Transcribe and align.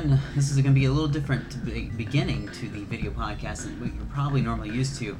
everyone. 0.00 0.20
This 0.34 0.50
is 0.50 0.56
going 0.56 0.74
to 0.74 0.80
be 0.80 0.86
a 0.86 0.90
little 0.90 1.08
different 1.08 1.50
to 1.50 1.58
be- 1.58 1.90
beginning 1.90 2.48
to 2.52 2.68
the 2.68 2.84
video 2.84 3.10
podcast 3.10 3.64
than 3.64 3.78
what 3.80 3.94
you're 3.94 4.06
probably 4.06 4.40
normally 4.40 4.70
used 4.70 4.98
to. 4.98 5.16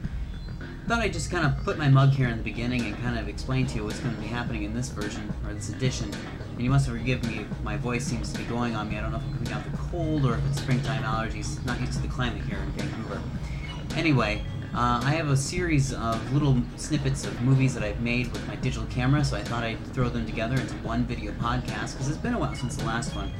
Thought 0.86 1.00
I'd 1.00 1.12
just 1.12 1.30
kind 1.30 1.44
of 1.44 1.62
put 1.64 1.76
my 1.76 1.88
mug 1.88 2.10
here 2.10 2.28
in 2.28 2.38
the 2.38 2.42
beginning 2.42 2.86
and 2.86 2.96
kind 3.02 3.18
of 3.18 3.28
explain 3.28 3.66
to 3.66 3.76
you 3.76 3.84
what's 3.84 4.00
going 4.00 4.14
to 4.14 4.20
be 4.20 4.26
happening 4.26 4.62
in 4.62 4.74
this 4.74 4.88
version 4.88 5.32
or 5.46 5.52
this 5.52 5.68
edition. 5.68 6.10
And 6.52 6.62
you 6.62 6.70
must 6.70 6.88
forgive 6.88 7.22
me, 7.28 7.44
my 7.62 7.76
voice 7.76 8.04
seems 8.04 8.32
to 8.32 8.38
be 8.38 8.44
going 8.44 8.74
on 8.74 8.88
me. 8.88 8.96
I 8.96 9.02
don't 9.02 9.10
know 9.10 9.18
if 9.18 9.24
I'm 9.24 9.46
coming 9.46 9.64
with 9.64 9.72
the 9.72 9.78
cold 9.90 10.24
or 10.24 10.34
if 10.34 10.46
it's 10.46 10.60
springtime 10.60 11.02
allergies. 11.02 11.64
Not 11.66 11.78
used 11.80 11.92
to 11.94 12.02
the 12.02 12.08
climate 12.08 12.42
here 12.44 12.58
in 12.58 12.72
Vancouver. 12.72 13.20
Anyway, 13.96 14.42
uh, 14.74 15.00
I 15.04 15.10
have 15.10 15.28
a 15.28 15.36
series 15.36 15.92
of 15.92 16.32
little 16.32 16.56
snippets 16.76 17.26
of 17.26 17.38
movies 17.42 17.74
that 17.74 17.82
I've 17.82 18.00
made 18.00 18.32
with 18.32 18.46
my 18.48 18.54
digital 18.56 18.86
camera, 18.86 19.24
so 19.24 19.36
I 19.36 19.42
thought 19.42 19.62
I'd 19.62 19.84
throw 19.92 20.08
them 20.08 20.24
together 20.24 20.54
into 20.54 20.74
one 20.76 21.04
video 21.04 21.32
podcast 21.32 21.92
because 21.92 22.08
it's 22.08 22.18
been 22.18 22.34
a 22.34 22.38
while 22.38 22.54
since 22.54 22.76
the 22.76 22.86
last 22.86 23.14
one. 23.14 23.30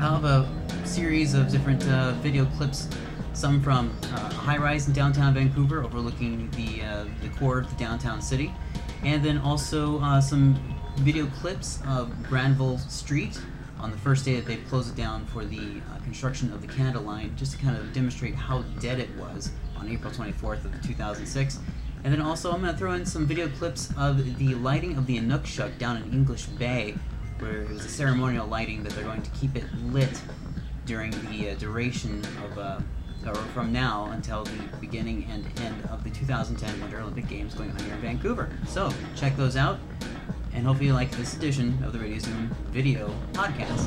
I'll 0.00 0.20
have 0.20 0.24
a 0.24 0.86
series 0.86 1.34
of 1.34 1.50
different 1.50 1.86
uh, 1.88 2.12
video 2.22 2.44
clips, 2.56 2.88
some 3.32 3.60
from 3.60 3.96
uh, 4.04 4.32
high 4.32 4.56
rise 4.56 4.86
in 4.86 4.92
downtown 4.92 5.34
Vancouver 5.34 5.82
overlooking 5.82 6.50
the, 6.52 6.82
uh, 6.82 7.04
the 7.20 7.28
core 7.30 7.58
of 7.58 7.68
the 7.68 7.76
downtown 7.76 8.22
city, 8.22 8.54
and 9.02 9.24
then 9.24 9.38
also 9.38 10.00
uh, 10.00 10.20
some 10.20 10.58
video 10.98 11.26
clips 11.26 11.80
of 11.86 12.22
Granville 12.22 12.78
Street 12.78 13.40
on 13.80 13.90
the 13.90 13.98
first 13.98 14.24
day 14.24 14.36
that 14.36 14.46
they've 14.46 14.66
closed 14.68 14.96
it 14.96 15.00
down 15.00 15.24
for 15.26 15.44
the 15.44 15.80
uh, 15.90 15.98
construction 16.04 16.52
of 16.52 16.62
the 16.62 16.68
Canada 16.68 17.00
Line, 17.00 17.34
just 17.36 17.52
to 17.52 17.58
kind 17.58 17.76
of 17.76 17.92
demonstrate 17.92 18.34
how 18.34 18.62
dead 18.80 18.98
it 18.98 19.10
was 19.16 19.50
on 19.76 19.88
April 19.88 20.12
24th 20.12 20.64
of 20.64 20.82
2006. 20.82 21.58
And 22.04 22.12
then 22.12 22.20
also 22.20 22.52
I'm 22.52 22.60
going 22.60 22.72
to 22.72 22.78
throw 22.78 22.92
in 22.92 23.04
some 23.04 23.26
video 23.26 23.48
clips 23.48 23.90
of 23.96 24.38
the 24.38 24.54
lighting 24.54 24.96
of 24.96 25.06
the 25.06 25.18
Inukshuk 25.18 25.78
down 25.78 25.96
in 25.96 26.12
English 26.12 26.46
Bay, 26.46 26.94
where 27.40 27.62
it 27.62 27.68
was 27.68 27.84
a 27.84 27.88
ceremonial 27.88 28.46
lighting 28.46 28.82
that 28.82 28.92
they're 28.92 29.04
going 29.04 29.22
to 29.22 29.30
keep 29.30 29.56
it 29.56 29.64
lit 29.86 30.20
during 30.86 31.10
the 31.30 31.50
uh, 31.50 31.54
duration 31.56 32.22
of, 32.44 32.58
uh, 32.58 32.80
or 33.26 33.34
from 33.34 33.72
now 33.72 34.06
until 34.12 34.44
the 34.44 34.58
beginning 34.80 35.26
and 35.30 35.44
end 35.60 35.84
of 35.90 36.02
the 36.04 36.10
2010 36.10 36.80
Winter 36.80 37.00
Olympic 37.00 37.28
Games 37.28 37.54
going 37.54 37.70
on 37.70 37.78
here 37.80 37.94
in 37.94 38.00
Vancouver. 38.00 38.48
So 38.66 38.90
check 39.14 39.36
those 39.36 39.56
out, 39.56 39.78
and 40.54 40.66
hopefully 40.66 40.86
you 40.86 40.94
like 40.94 41.10
this 41.12 41.34
edition 41.36 41.82
of 41.84 41.92
the 41.92 41.98
Radio 41.98 42.18
Zoom 42.18 42.54
video 42.70 43.14
podcast. 43.32 43.86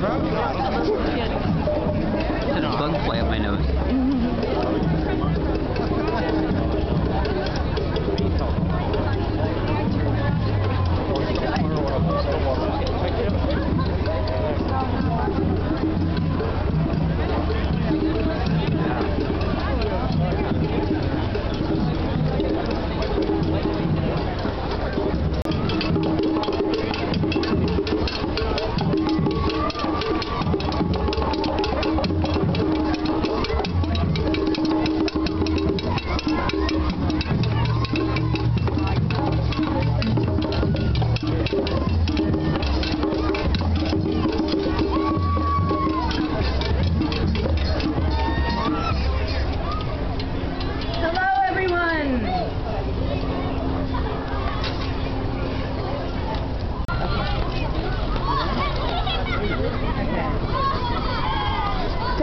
Bugs 0.00 0.24
fly 3.04 3.20
up 3.20 3.26
my 3.26 3.36
nose. 3.36 3.89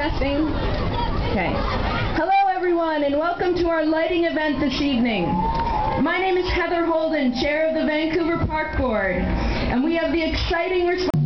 Okay. 0.08 1.52
Hello, 2.16 2.56
everyone, 2.56 3.04
and 3.04 3.18
welcome 3.18 3.56
to 3.56 3.68
our 3.68 3.86
lighting 3.86 4.24
event 4.24 4.58
this 4.58 4.80
evening. 4.80 5.26
My 6.02 6.18
name 6.18 6.38
is 6.38 6.50
Heather 6.50 6.86
Holden, 6.86 7.34
Chair 7.34 7.68
of 7.68 7.76
the 7.76 7.86
Vancouver 7.86 8.46
Park 8.46 8.78
Board, 8.78 9.18
and 9.18 9.84
we 9.84 9.96
have 9.96 10.14
the 10.14 10.24
exciting 10.24 10.88
response. 10.88 11.17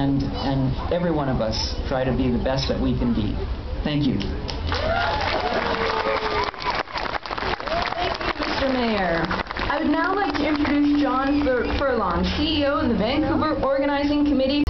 And 0.00 0.22
and 0.48 0.92
every 0.92 1.10
one 1.12 1.28
of 1.28 1.40
us 1.40 1.76
try 1.88 2.04
to 2.04 2.12
be 2.16 2.30
the 2.30 2.42
best 2.42 2.68
that 2.68 2.80
we 2.80 2.96
can 2.98 3.12
be. 3.12 3.36
Thank 3.84 4.06
you. 4.06 4.16
Thank 7.94 8.16
you, 8.24 8.44
Mr. 8.44 8.72
Mayor. 8.72 9.22
I 9.70 9.78
would 9.78 9.90
now 9.90 10.14
like 10.14 10.32
to 10.34 10.48
introduce 10.48 11.00
John 11.02 11.44
Fur- 11.44 11.66
Furlong, 11.78 12.24
CEO 12.24 12.82
of 12.82 12.88
the 12.88 12.96
Vancouver 12.96 13.60
Organizing 13.62 14.24
Committee. 14.24 14.69